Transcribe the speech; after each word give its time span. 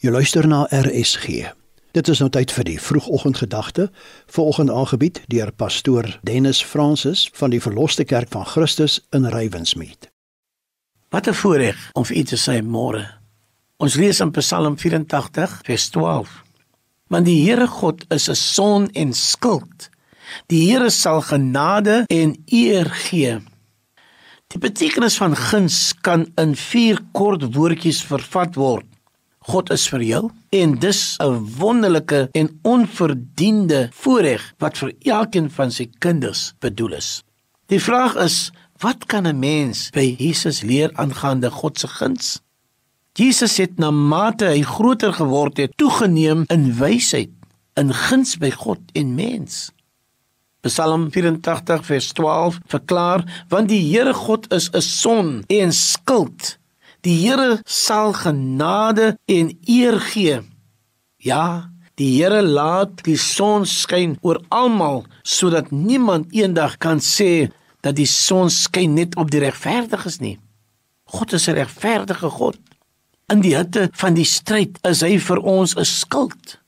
Jy 0.00 0.08
luister 0.08 0.46
na 0.48 0.62
RSG. 0.72 1.50
Dit 1.92 2.08
is 2.08 2.22
nou 2.22 2.30
tyd 2.32 2.48
vir 2.56 2.64
die 2.64 2.78
vroegoggendgedagte, 2.80 3.90
vanoggend 4.32 4.70
aangebied 4.72 5.18
deur 5.28 5.50
pastoor 5.52 6.06
Dennis 6.24 6.62
Francis 6.64 7.26
van 7.36 7.52
die 7.52 7.60
Verloste 7.60 8.06
Kerk 8.08 8.30
van 8.32 8.46
Christus 8.48 8.96
in 9.12 9.28
Rywensmeet. 9.28 10.08
Wat 11.12 11.28
'n 11.28 11.36
voorreg 11.36 11.90
om 11.92 12.04
vir 12.04 12.16
u 12.16 12.22
te 12.22 12.36
sê 12.36 12.62
môre. 12.64 13.04
Ons 13.76 13.94
lees 13.94 14.20
in 14.20 14.30
Psalm 14.30 14.78
84 14.78 15.60
vers 15.64 15.88
12. 15.88 16.44
Want 17.08 17.26
die 17.26 17.44
Here 17.44 17.66
God 17.66 18.04
is 18.08 18.30
'n 18.30 18.34
son 18.34 18.90
en 18.92 19.12
skild. 19.12 19.90
Die 20.46 20.72
Here 20.72 20.90
sal 20.90 21.20
genade 21.20 22.04
en 22.06 22.42
eer 22.46 22.90
gee. 22.90 23.38
Die 24.46 24.58
betekenis 24.58 25.16
van 25.16 25.36
guns 25.36 25.94
kan 26.00 26.32
in 26.36 26.56
vier 26.56 26.98
kort 27.12 27.54
woordjies 27.54 28.02
vervat 28.02 28.54
word. 28.54 28.89
God 29.48 29.70
is 29.72 29.86
vir 29.88 30.02
jou 30.04 30.22
en 30.52 30.74
dis 30.78 31.16
'n 31.18 31.56
wonderlike 31.58 32.28
en 32.32 32.58
onverdiende 32.62 33.88
voorreg 33.92 34.42
wat 34.58 34.78
vir 34.78 34.92
elkeen 35.00 35.50
van 35.50 35.70
sy 35.70 35.88
kinders 35.98 36.52
bedoel 36.60 36.92
is. 36.92 37.22
Die 37.66 37.80
vraag 37.80 38.16
is, 38.16 38.50
wat 38.80 39.06
kan 39.06 39.26
'n 39.26 39.38
mens 39.38 39.90
by 39.90 40.16
Jesus 40.18 40.60
leer 40.60 40.90
aangaande 40.94 41.50
God 41.50 41.78
se 41.78 41.88
guns? 41.88 42.40
Jesus 43.14 43.56
het 43.56 43.78
na 43.78 43.90
mate 43.90 44.44
hy 44.44 44.62
groter 44.62 45.12
geword 45.12 45.56
het, 45.56 45.72
toegeneem 45.76 46.44
in 46.48 46.76
wysheid, 46.76 47.30
in 47.76 47.94
guns 47.94 48.36
by 48.36 48.50
God 48.50 48.80
en 48.92 49.14
mens. 49.14 49.70
Psalm 50.60 51.10
84 51.10 51.84
vers 51.84 52.12
12 52.12 52.58
verklaar 52.66 53.24
want 53.48 53.68
die 53.68 53.80
Here 53.80 54.12
God 54.14 54.52
is 54.52 54.68
'n 54.72 54.80
son 54.80 55.44
en 55.48 55.72
skild 55.72 56.59
Die 57.00 57.16
Here 57.22 57.60
sal 57.64 58.12
genade 58.12 59.14
en 59.24 59.54
eer 59.64 60.00
gee. 60.00 60.40
Ja, 61.16 61.70
die 61.96 62.10
Here 62.18 62.42
laat 62.44 63.00
die 63.06 63.16
son 63.16 63.64
skyn 63.64 64.18
oor 64.20 64.42
almal 64.52 65.06
sodat 65.24 65.70
niemand 65.72 66.34
eendag 66.36 66.76
kan 66.76 67.00
sê 67.00 67.48
dat 67.80 67.96
die 67.96 68.08
son 68.08 68.52
skyn 68.52 68.98
net 68.98 69.16
op 69.16 69.32
die 69.32 69.40
regverdiges 69.40 70.20
nie. 70.20 70.36
God 71.08 71.32
is 71.32 71.48
'n 71.48 71.56
regverdige 71.56 72.30
God. 72.30 72.58
In 73.32 73.40
die 73.40 73.56
hitte 73.56 73.88
van 73.92 74.14
die 74.14 74.24
stryd 74.24 74.78
is 74.84 75.00
hy 75.00 75.18
vir 75.18 75.38
ons 75.38 75.76
'n 75.76 75.84
skild. 75.84 76.60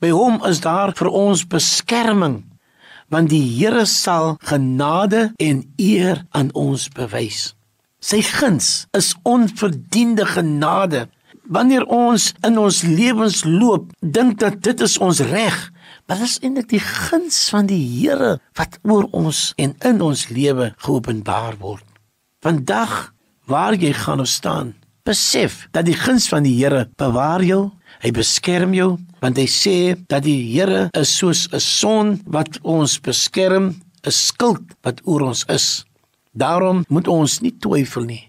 By 0.00 0.10
hom 0.10 0.44
is 0.44 0.60
daar 0.60 0.92
vir 0.92 1.08
ons 1.08 1.46
beskerming 1.46 2.44
want 3.08 3.28
die 3.28 3.44
Here 3.58 3.84
sal 3.86 4.36
genade 4.40 5.32
en 5.36 5.72
eer 5.76 6.24
aan 6.30 6.48
ons 6.52 6.88
bewys. 6.88 7.54
Sy 8.02 8.18
guns 8.26 8.88
is 8.98 9.12
onverdiende 9.22 10.26
genade. 10.26 11.06
Wanneer 11.46 11.84
ons 11.86 12.32
in 12.42 12.58
ons 12.58 12.82
lewens 12.82 13.44
loop, 13.46 13.92
dink 14.02 14.40
dat 14.42 14.58
dit 14.66 14.80
is 14.82 14.96
ons 14.98 15.20
reg, 15.30 15.58
maar 16.06 16.18
dit 16.18 16.26
is 16.26 16.40
eintlik 16.42 16.68
die 16.72 16.82
guns 16.82 17.38
van 17.54 17.68
die 17.70 17.78
Here 17.78 18.36
wat 18.58 18.80
oor 18.82 19.06
ons 19.14 19.52
en 19.62 19.76
in 19.86 20.02
ons 20.02 20.26
lewe 20.34 20.72
geopenbaar 20.82 21.60
word. 21.62 21.86
Vandag 22.42 23.12
waar 23.46 23.78
jy 23.78 23.92
gaan 23.94 24.24
staan, 24.26 24.74
besef 25.06 25.68
dat 25.70 25.86
die 25.86 25.98
guns 25.98 26.26
van 26.30 26.42
die 26.46 26.56
Here 26.58 26.88
bewaar 26.98 27.44
jou, 27.46 27.70
hy 28.02 28.10
beskerm 28.14 28.74
jou, 28.74 28.96
want 29.22 29.38
hy 29.38 29.46
sê 29.46 29.76
dat 30.10 30.26
die 30.26 30.40
Here 30.50 30.88
is 30.98 31.14
soos 31.14 31.46
'n 31.52 31.60
son 31.60 32.20
wat 32.26 32.58
ons 32.62 32.98
beskerm, 32.98 33.78
'n 34.02 34.10
skild 34.10 34.74
wat 34.82 34.98
oor 35.06 35.30
ons 35.30 35.46
is. 35.46 35.84
Daarom 36.32 36.84
moet 36.88 37.08
ons 37.08 37.40
nie 37.40 37.52
twyfel 37.60 38.06
nie. 38.08 38.22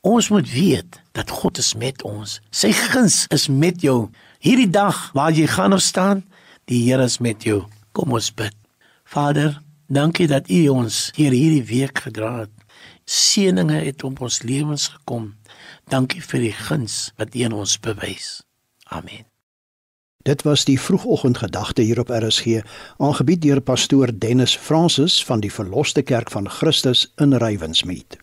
Ons 0.00 0.28
moet 0.32 0.48
weet 0.50 1.00
dat 1.12 1.30
God 1.30 1.58
is 1.58 1.74
met 1.78 2.02
ons. 2.02 2.40
Sy 2.50 2.72
guns 2.72 3.26
is 3.30 3.46
met 3.48 3.84
jou. 3.84 4.08
Hierdie 4.42 4.70
dag 4.70 5.10
waar 5.14 5.32
jy 5.32 5.46
gaan 5.46 5.76
of 5.76 5.84
staan, 5.84 6.24
die 6.66 6.82
Here 6.88 7.04
is 7.04 7.20
met 7.20 7.44
jou. 7.44 7.62
Kom 7.92 8.12
ons 8.12 8.32
bid. 8.34 8.56
Vader, 9.04 9.60
dankie 9.86 10.26
dat 10.26 10.50
U 10.50 10.62
ons 10.72 11.10
hier 11.14 11.34
hierdie 11.36 11.66
week 11.68 12.02
gedra 12.06 12.32
het. 12.44 12.54
Seëninge 13.04 13.82
het 13.84 14.04
op 14.04 14.22
ons 14.24 14.42
lewens 14.42 14.88
gekom. 14.96 15.34
Dankie 15.92 16.22
vir 16.24 16.48
die 16.48 16.56
guns 16.56 17.12
wat 17.20 17.36
U 17.36 17.44
in 17.50 17.60
ons 17.64 17.76
bewys. 17.82 18.40
Amen. 18.88 19.31
Dit 20.22 20.42
was 20.42 20.64
die 20.64 20.80
vroegoggendgedagte 20.80 21.82
hier 21.82 21.98
op 21.98 22.08
RSG, 22.08 22.62
aangebied 22.96 23.42
deur 23.42 23.60
pastoor 23.60 24.18
Dennis 24.18 24.56
Francis 24.56 25.24
van 25.24 25.40
die 25.40 25.52
Verloste 25.52 26.02
Kerk 26.02 26.30
van 26.30 26.50
Christus 26.50 27.12
in 27.16 27.34
Rywensmeet. 27.34 28.21